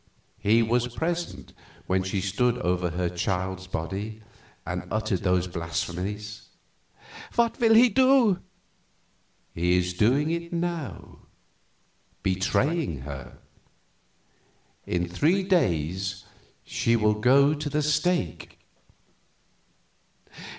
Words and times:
He 0.39 0.63
was 0.63 0.87
present 0.95 1.53
when 1.85 2.01
she 2.01 2.21
stood 2.21 2.57
over 2.57 2.89
her 2.89 3.07
child's 3.07 3.67
body 3.67 4.23
and 4.65 4.87
uttered 4.89 5.19
those 5.21 5.45
blasphemies." 5.47 6.47
"What 7.35 7.59
will 7.59 7.75
he 7.75 7.87
do?" 7.87 8.39
"He 9.53 9.77
is 9.77 9.93
doing 9.93 10.31
it 10.31 10.51
now 10.51 11.27
betraying 12.23 13.01
her. 13.01 13.37
In 14.87 15.07
three 15.07 15.43
days 15.43 16.23
she 16.63 16.95
will 16.95 17.13
go 17.19 17.53
to 17.53 17.69
the 17.69 17.83
stake." 17.83 18.57